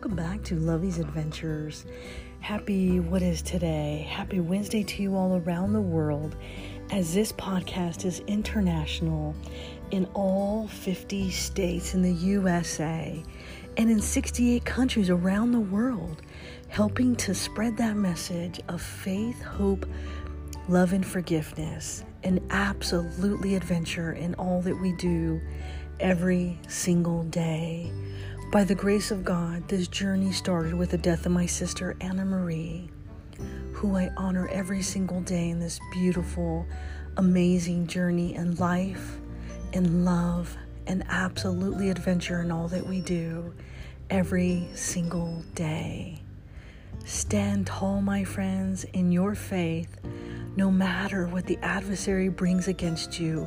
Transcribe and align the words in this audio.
welcome 0.00 0.16
back 0.16 0.42
to 0.42 0.56
Lovey's 0.56 0.98
Adventures. 0.98 1.84
Happy, 2.40 3.00
what 3.00 3.20
is 3.20 3.42
today? 3.42 4.08
Happy 4.08 4.40
Wednesday 4.40 4.82
to 4.82 5.02
you 5.02 5.14
all 5.14 5.36
around 5.36 5.74
the 5.74 5.80
world, 5.82 6.36
as 6.90 7.12
this 7.12 7.32
podcast 7.32 8.06
is 8.06 8.20
international 8.20 9.34
in 9.90 10.06
all 10.14 10.68
50 10.68 11.30
states 11.30 11.92
in 11.92 12.00
the 12.00 12.14
USA 12.14 13.22
and 13.76 13.90
in 13.90 14.00
68 14.00 14.64
countries 14.64 15.10
around 15.10 15.52
the 15.52 15.60
world, 15.60 16.22
helping 16.68 17.14
to 17.16 17.34
spread 17.34 17.76
that 17.76 17.94
message 17.94 18.58
of 18.68 18.80
faith, 18.80 19.42
hope, 19.42 19.84
love, 20.66 20.94
and 20.94 21.04
forgiveness, 21.04 22.04
and 22.22 22.40
absolutely 22.48 23.54
adventure 23.54 24.12
in 24.12 24.34
all 24.36 24.62
that 24.62 24.80
we 24.80 24.92
do 24.92 25.38
every 26.00 26.58
single 26.68 27.24
day. 27.24 27.92
By 28.50 28.64
the 28.64 28.74
grace 28.74 29.12
of 29.12 29.24
God, 29.24 29.68
this 29.68 29.86
journey 29.86 30.32
started 30.32 30.74
with 30.74 30.90
the 30.90 30.98
death 30.98 31.24
of 31.24 31.30
my 31.30 31.46
sister 31.46 31.94
Anna 32.00 32.24
Marie, 32.24 32.90
who 33.72 33.96
I 33.96 34.10
honor 34.16 34.48
every 34.48 34.82
single 34.82 35.20
day 35.20 35.50
in 35.50 35.60
this 35.60 35.78
beautiful, 35.92 36.66
amazing 37.16 37.86
journey 37.86 38.34
in 38.34 38.56
life, 38.56 39.20
in 39.72 40.04
love, 40.04 40.56
and 40.88 41.04
absolutely 41.10 41.90
adventure 41.90 42.42
in 42.42 42.50
all 42.50 42.66
that 42.66 42.84
we 42.84 43.00
do 43.00 43.54
every 44.10 44.68
single 44.74 45.44
day. 45.54 46.20
Stand 47.04 47.68
tall, 47.68 48.02
my 48.02 48.24
friends, 48.24 48.82
in 48.82 49.12
your 49.12 49.36
faith, 49.36 50.00
no 50.56 50.72
matter 50.72 51.28
what 51.28 51.46
the 51.46 51.58
adversary 51.62 52.28
brings 52.28 52.66
against 52.66 53.20
you 53.20 53.46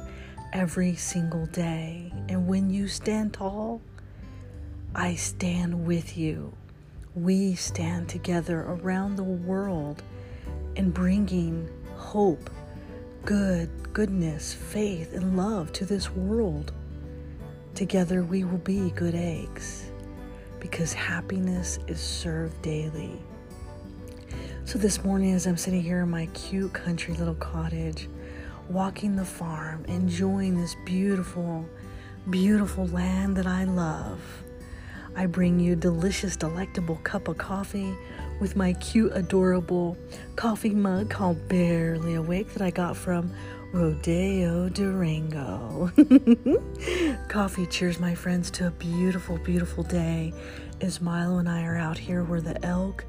every 0.54 0.96
single 0.96 1.46
day. 1.48 2.10
And 2.30 2.48
when 2.48 2.70
you 2.70 2.88
stand 2.88 3.34
tall, 3.34 3.82
I 4.96 5.16
stand 5.16 5.88
with 5.88 6.18
you. 6.18 6.54
We 7.16 7.56
stand 7.56 8.10
together 8.10 8.60
around 8.60 9.16
the 9.16 9.24
world 9.24 10.04
in 10.76 10.92
bringing 10.92 11.68
hope, 11.96 12.48
good, 13.26 13.92
goodness, 13.92 14.54
faith, 14.54 15.16
and 15.16 15.36
love 15.36 15.74
to 15.74 15.86
this 15.86 16.12
world. 16.12 16.74
Together 17.74 18.22
we 18.22 18.44
will 18.44 18.60
be 18.60 18.92
good 18.92 19.16
eggs 19.16 19.90
because 20.60 20.94
happiness 20.94 21.80
is 21.88 22.00
served 22.00 22.62
daily. 22.62 23.20
So, 24.66 24.78
this 24.78 25.04
morning, 25.04 25.34
as 25.34 25.48
I'm 25.48 25.58
sitting 25.58 25.82
here 25.82 26.02
in 26.02 26.10
my 26.12 26.28
cute 26.28 26.72
country 26.72 27.16
little 27.16 27.34
cottage, 27.36 28.08
walking 28.70 29.16
the 29.16 29.26
farm, 29.26 29.86
enjoying 29.86 30.56
this 30.56 30.76
beautiful, 30.86 31.68
beautiful 32.30 32.86
land 32.88 33.36
that 33.38 33.48
I 33.48 33.64
love, 33.64 34.43
I 35.16 35.28
bring 35.28 35.60
you 35.60 35.76
delicious, 35.76 36.36
delectable 36.36 36.96
cup 37.04 37.28
of 37.28 37.38
coffee 37.38 37.96
with 38.40 38.56
my 38.56 38.74
cute, 38.74 39.12
adorable 39.14 39.98
coffee 40.36 40.72
mug 40.74 41.10
called 41.10 41.48
Barely 41.48 42.16
Awake 42.16 42.54
that 42.54 42.62
I 42.62 42.72
got 42.72 42.98
from 42.98 43.32
Rodeo 43.72 44.70
Durango. 44.70 45.92
coffee 47.28 47.66
cheers, 47.68 48.00
my 48.00 48.16
friends, 48.16 48.50
to 48.52 48.68
a 48.68 48.72
beautiful, 48.72 49.38
beautiful 49.38 49.84
day 49.84 50.34
as 50.82 51.00
Milo 51.00 51.38
and 51.38 51.48
I 51.48 51.64
are 51.64 51.78
out 51.78 51.98
here 51.98 52.24
where 52.24 52.42
the 52.42 52.64
elk 52.66 53.06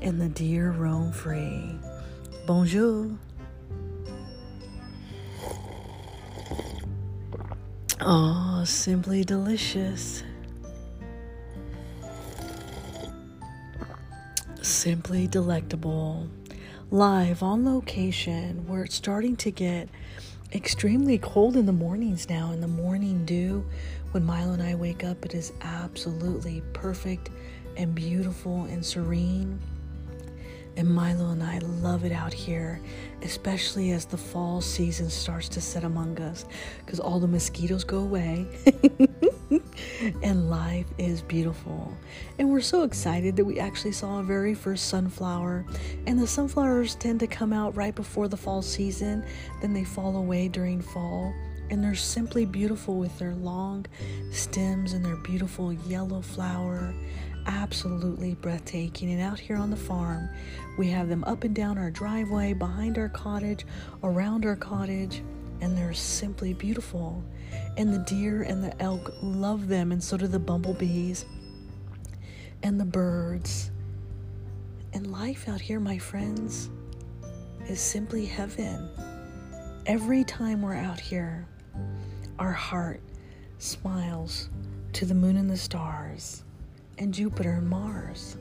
and 0.00 0.20
the 0.20 0.28
deer 0.28 0.70
roam 0.70 1.12
free. 1.12 1.78
Bonjour. 2.46 3.10
Oh, 8.00 8.62
simply 8.64 9.24
delicious. 9.24 10.22
Simply 14.68 15.26
delectable. 15.26 16.28
Live 16.90 17.42
on 17.42 17.64
location 17.64 18.66
where 18.66 18.84
it's 18.84 18.94
starting 18.94 19.34
to 19.36 19.50
get 19.50 19.88
extremely 20.52 21.16
cold 21.16 21.56
in 21.56 21.64
the 21.64 21.72
mornings 21.72 22.28
now. 22.28 22.52
In 22.52 22.60
the 22.60 22.68
morning 22.68 23.24
dew, 23.24 23.64
when 24.10 24.24
Milo 24.24 24.52
and 24.52 24.62
I 24.62 24.74
wake 24.74 25.04
up, 25.04 25.24
it 25.24 25.34
is 25.34 25.54
absolutely 25.62 26.62
perfect 26.74 27.30
and 27.78 27.94
beautiful 27.94 28.64
and 28.64 28.84
serene. 28.84 29.58
And 30.76 30.86
Milo 30.86 31.30
and 31.30 31.42
I 31.42 31.60
love 31.60 32.04
it 32.04 32.12
out 32.12 32.34
here, 32.34 32.78
especially 33.22 33.92
as 33.92 34.04
the 34.04 34.18
fall 34.18 34.60
season 34.60 35.08
starts 35.08 35.48
to 35.48 35.62
set 35.62 35.82
among 35.82 36.20
us 36.20 36.44
because 36.84 37.00
all 37.00 37.18
the 37.18 37.26
mosquitoes 37.26 37.84
go 37.84 38.00
away 38.00 38.46
and 40.22 40.50
life 40.50 40.86
is 40.98 41.22
beautiful. 41.22 41.96
And 42.38 42.50
we're 42.50 42.60
so 42.60 42.82
excited 42.82 43.36
that 43.36 43.44
we 43.44 43.58
actually 43.58 43.92
saw 43.92 44.20
a 44.20 44.22
very 44.22 44.54
first 44.54 44.86
sunflower. 44.86 45.66
And 46.06 46.18
the 46.18 46.26
sunflowers 46.26 46.94
tend 46.94 47.20
to 47.20 47.26
come 47.26 47.52
out 47.52 47.76
right 47.76 47.94
before 47.94 48.28
the 48.28 48.36
fall 48.36 48.62
season, 48.62 49.24
then 49.60 49.72
they 49.72 49.84
fall 49.84 50.16
away 50.16 50.48
during 50.48 50.80
fall. 50.80 51.34
And 51.70 51.84
they're 51.84 51.94
simply 51.94 52.46
beautiful 52.46 52.96
with 52.96 53.18
their 53.18 53.34
long 53.34 53.84
stems 54.30 54.94
and 54.94 55.04
their 55.04 55.16
beautiful 55.16 55.72
yellow 55.72 56.22
flower 56.22 56.94
absolutely 57.48 58.34
breathtaking. 58.34 59.10
And 59.12 59.20
out 59.20 59.40
here 59.40 59.56
on 59.56 59.70
the 59.70 59.76
farm, 59.76 60.28
we 60.76 60.88
have 60.88 61.08
them 61.08 61.24
up 61.24 61.44
and 61.44 61.54
down 61.54 61.78
our 61.78 61.90
driveway, 61.90 62.52
behind 62.52 62.98
our 62.98 63.08
cottage, 63.08 63.66
around 64.02 64.46
our 64.46 64.56
cottage, 64.56 65.22
and 65.60 65.76
they're 65.76 65.94
simply 65.94 66.54
beautiful. 66.54 67.22
And 67.76 67.92
the 67.92 67.98
deer 67.98 68.42
and 68.42 68.62
the 68.62 68.80
elk 68.82 69.12
love 69.22 69.68
them, 69.68 69.92
and 69.92 70.02
so 70.02 70.16
do 70.16 70.26
the 70.26 70.38
bumblebees 70.38 71.24
and 72.62 72.78
the 72.78 72.84
birds. 72.84 73.70
And 74.92 75.12
life 75.12 75.48
out 75.48 75.60
here, 75.60 75.80
my 75.80 75.98
friends, 75.98 76.70
is 77.68 77.80
simply 77.80 78.26
heaven. 78.26 78.88
Every 79.86 80.24
time 80.24 80.62
we're 80.62 80.74
out 80.74 81.00
here, 81.00 81.46
our 82.38 82.52
heart 82.52 83.00
smiles 83.58 84.48
to 84.94 85.06
the 85.06 85.14
moon 85.14 85.36
and 85.36 85.50
the 85.50 85.56
stars 85.56 86.44
and 86.98 87.12
Jupiter 87.12 87.52
and 87.52 87.68
Mars. 87.68 88.36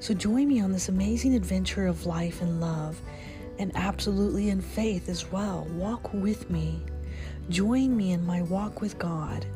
So 0.00 0.14
join 0.14 0.48
me 0.48 0.60
on 0.60 0.72
this 0.72 0.88
amazing 0.88 1.34
adventure 1.34 1.86
of 1.86 2.06
life 2.06 2.42
and 2.42 2.60
love, 2.60 3.00
and 3.58 3.72
absolutely 3.74 4.50
in 4.50 4.60
faith 4.60 5.08
as 5.08 5.30
well. 5.30 5.66
Walk 5.72 6.12
with 6.12 6.50
me. 6.50 6.84
Join 7.48 7.96
me 7.96 8.12
in 8.12 8.24
my 8.24 8.42
walk 8.42 8.80
with 8.80 8.98
God 8.98 9.46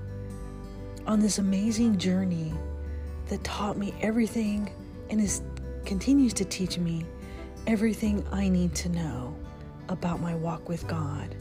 on 1.06 1.20
this 1.20 1.38
amazing 1.38 1.98
journey 1.98 2.52
that 3.28 3.42
taught 3.44 3.76
me 3.76 3.94
everything 4.00 4.70
and 5.10 5.20
is 5.20 5.42
continues 5.84 6.32
to 6.34 6.44
teach 6.44 6.78
me 6.78 7.04
everything 7.66 8.24
I 8.30 8.48
need 8.48 8.74
to 8.76 8.88
know 8.90 9.36
about 9.88 10.20
my 10.20 10.34
walk 10.34 10.68
with 10.68 10.86
God 10.86 11.34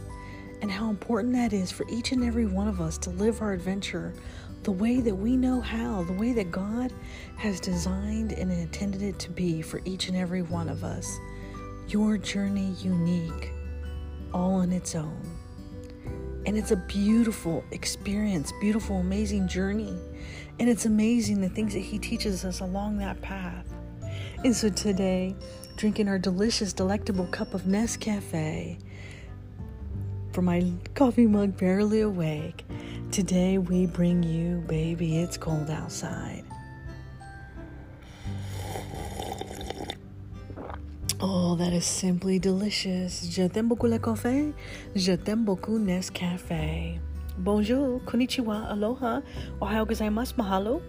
and 0.62 0.72
how 0.72 0.90
important 0.90 1.34
that 1.34 1.54
is 1.54 1.72
for 1.72 1.86
each 1.90 2.12
and 2.12 2.24
every 2.24 2.46
one 2.46 2.68
of 2.68 2.82
us 2.82 2.98
to 3.00 3.10
live 3.12 3.42
our 3.42 3.54
adventure 3.54 4.14
the 4.64 4.72
way 4.72 5.00
that 5.00 5.16
we 5.16 5.38
know 5.38 5.62
how, 5.62 6.04
the 6.04 6.14
way 6.14 6.34
that 6.34 6.52
God 6.52 6.92
has 7.38 7.60
designed 7.60 8.34
and 8.34 8.52
intended 8.52 9.02
it 9.02 9.18
to 9.20 9.30
be 9.30 9.62
for 9.62 9.82
each 9.86 10.10
and 10.10 10.18
every 10.18 10.42
one 10.42 10.68
of 10.68 10.84
us. 10.84 11.18
Your 11.90 12.18
journey 12.18 12.74
unique, 12.82 13.52
all 14.34 14.54
on 14.54 14.72
its 14.72 14.96
own. 14.96 15.22
And 16.46 16.58
it's 16.58 16.72
a 16.72 16.78
beautiful 16.78 17.64
experience, 17.72 18.54
beautiful, 18.62 18.98
amazing 18.98 19.48
journey. 19.48 19.98
And 20.60 20.70
it's 20.70 20.86
amazing 20.86 21.42
the 21.42 21.50
things 21.50 21.74
that 21.74 21.80
He 21.80 22.00
teaches 22.00 22.46
us 22.46 22.62
along 22.62 23.00
that 23.00 23.22
path. 23.22 23.66
And 24.44 24.56
so 24.56 24.70
today, 24.70 25.36
drinking 25.76 26.08
our 26.08 26.20
delicious, 26.20 26.74
delectable 26.74 27.28
cup 27.28 27.54
of 27.54 27.64
Nescafe 27.64 28.80
from 30.32 30.46
my 30.46 30.72
coffee 30.96 31.28
mug, 31.28 31.58
barely 31.58 32.02
awake, 32.02 32.64
Today 33.12 33.58
we 33.58 33.88
bring 33.88 34.22
you 34.22 34.64
Baby 34.68 35.18
It's 35.18 35.36
Cold 35.36 35.72
Outside. 35.72 36.44
Oh, 41.22 41.56
that 41.56 41.74
is 41.74 41.84
simply 41.84 42.40
delicious. 42.40 43.28
Je 43.30 43.46
t'aime 43.48 43.68
beaucoup 43.68 43.88
le 43.88 44.00
café. 44.00 44.54
Je 44.96 45.12
t'aime 45.12 45.44
beaucoup 45.44 45.78
Nescafe. 45.78 46.98
Bonjour, 47.38 48.00
konnichiwa, 48.06 48.70
aloha, 48.72 49.22
ohayo 49.60 49.86
gozaimasu, 49.86 50.36
mahalo. 50.38 50.82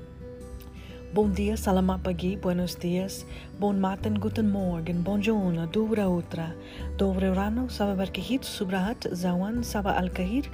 Bon 1.13 1.27
dia, 1.27 1.57
salamat 1.57 2.05
pagi, 2.05 2.37
buenos 2.37 2.77
dias, 2.79 3.25
bon 3.59 3.81
matin, 3.81 4.15
guten 4.21 4.49
morgen, 4.49 5.03
bonjour, 5.03 5.51
dobra 5.73 6.09
utra, 6.09 6.55
dobre 6.97 7.35
rano, 7.35 7.69
saba 7.69 7.97
barkahit, 7.97 8.45
subrahat, 8.45 9.11
zawan, 9.13 9.65
saba 9.65 9.99
alkahir, 9.99 10.47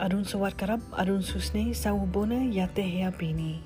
Arun 0.00 0.24
Sawadkarab, 0.24 0.80
Arun 0.98 1.22
Susne, 1.22 1.72
Sawubona, 1.72 2.44
Yatehea 2.52 3.16
Bini. 3.16 3.62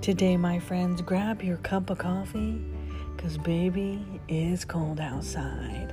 Today, 0.00 0.36
my 0.36 0.60
friends, 0.60 1.02
grab 1.02 1.42
your 1.42 1.56
cup 1.56 1.90
of 1.90 1.98
coffee, 1.98 2.60
because 3.18 3.36
baby, 3.36 3.98
it's 4.28 4.64
cold 4.64 5.00
outside. 5.00 5.92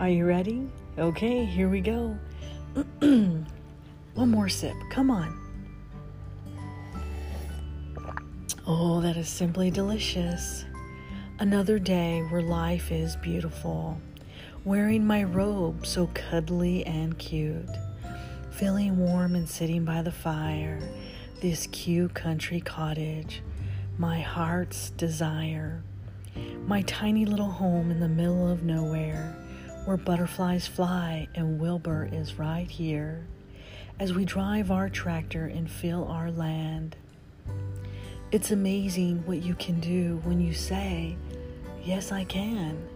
Are 0.00 0.08
you 0.08 0.26
ready? 0.26 0.68
Okay, 0.98 1.44
here 1.44 1.68
we 1.68 1.80
go. 1.80 2.18
One 3.00 3.46
more 4.16 4.48
sip. 4.48 4.74
Come 4.90 5.08
on. 5.08 5.38
Oh, 8.66 9.00
that 9.00 9.16
is 9.16 9.28
simply 9.28 9.70
delicious. 9.70 10.64
Another 11.38 11.78
day 11.78 12.22
where 12.30 12.42
life 12.42 12.90
is 12.90 13.14
beautiful. 13.14 14.00
Wearing 14.64 15.06
my 15.06 15.22
robe 15.22 15.86
so 15.86 16.10
cuddly 16.14 16.84
and 16.84 17.16
cute. 17.16 17.70
Feeling 18.50 18.98
warm 18.98 19.36
and 19.36 19.48
sitting 19.48 19.84
by 19.84 20.02
the 20.02 20.10
fire. 20.10 20.80
This 21.40 21.68
cute 21.68 22.14
country 22.14 22.60
cottage. 22.60 23.40
My 23.98 24.18
heart's 24.20 24.90
desire. 24.90 25.84
My 26.66 26.82
tiny 26.82 27.24
little 27.24 27.50
home 27.50 27.90
in 27.90 28.00
the 28.00 28.08
middle 28.08 28.48
of 28.48 28.62
nowhere 28.62 29.36
where 29.84 29.96
butterflies 29.96 30.66
fly 30.66 31.28
and 31.34 31.60
Wilbur 31.60 32.08
is 32.12 32.38
right 32.38 32.68
here 32.68 33.24
as 34.00 34.12
we 34.12 34.24
drive 34.24 34.70
our 34.70 34.88
tractor 34.88 35.46
and 35.46 35.70
fill 35.70 36.06
our 36.08 36.30
land. 36.30 36.96
It's 38.32 38.50
amazing 38.50 39.24
what 39.26 39.42
you 39.42 39.54
can 39.54 39.78
do 39.78 40.20
when 40.24 40.40
you 40.40 40.52
say, 40.52 41.16
Yes, 41.84 42.10
I 42.10 42.24
can. 42.24 42.88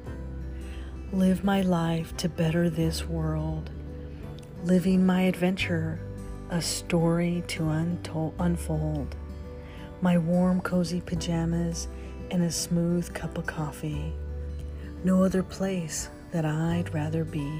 Live 1.12 1.44
my 1.44 1.62
life 1.62 2.16
to 2.16 2.28
better 2.28 2.69
this 2.69 3.06
world. 3.06 3.70
Living 4.64 5.06
my 5.06 5.22
adventure, 5.22 6.00
a 6.50 6.60
story 6.60 7.44
to 7.48 7.70
unfold. 8.40 9.14
My 10.02 10.19
warm, 10.19 10.60
cozy 10.60 11.00
pajamas 11.00 11.87
and 12.31 12.43
a 12.43 12.50
smooth 12.50 13.12
cup 13.12 13.37
of 13.38 13.47
coffee. 13.47 14.12
No 15.05 15.25
other 15.25 15.43
place 15.43 16.09
that 16.32 16.44
I'd 16.44 16.93
rather 16.94 17.25
be. 17.25 17.50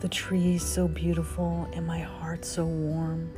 The 0.00 0.08
trees 0.08 0.64
so 0.64 0.88
beautiful 0.88 1.68
and 1.72 1.86
my 1.86 2.00
heart 2.00 2.44
so 2.44 2.64
warm. 2.64 3.30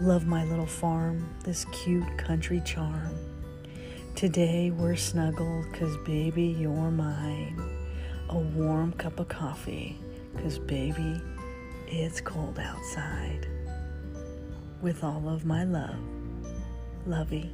Love 0.00 0.26
my 0.26 0.44
little 0.44 0.66
farm, 0.66 1.28
this 1.44 1.64
cute 1.66 2.18
country 2.18 2.62
charm. 2.64 3.14
Today 4.14 4.70
we're 4.70 4.96
snuggled, 4.96 5.72
cause 5.72 5.96
baby, 6.04 6.56
you're 6.58 6.90
mine. 6.90 7.60
A 8.30 8.38
warm 8.38 8.92
cup 8.92 9.20
of 9.20 9.28
coffee, 9.28 9.98
cause 10.38 10.58
baby, 10.58 11.20
it's 11.86 12.20
cold 12.20 12.58
outside. 12.58 13.46
With 14.80 15.04
all 15.04 15.28
of 15.28 15.44
my 15.44 15.64
love, 15.64 15.98
Lovey. 17.06 17.50